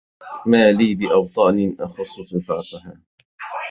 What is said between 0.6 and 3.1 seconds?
لي بأوطان أخص صفاتها